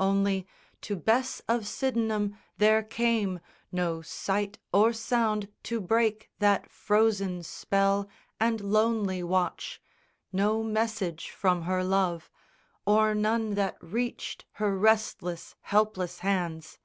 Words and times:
Only, 0.00 0.46
to 0.80 0.96
Bess 0.96 1.42
of 1.46 1.66
Sydenham, 1.66 2.34
there 2.56 2.82
came 2.82 3.40
No 3.70 4.00
sight 4.00 4.56
or 4.72 4.94
sound 4.94 5.50
to 5.64 5.82
break 5.82 6.30
that 6.38 6.70
frozen 6.70 7.42
spell 7.42 8.08
And 8.40 8.62
lonely 8.62 9.22
watch, 9.22 9.82
no 10.32 10.62
message 10.62 11.28
from 11.28 11.64
her 11.64 11.84
love, 11.84 12.30
Or 12.86 13.14
none 13.14 13.50
that 13.56 13.76
reached 13.82 14.46
her 14.52 14.74
restless 14.78 15.56
helpless 15.60 16.20
hands. 16.20 16.78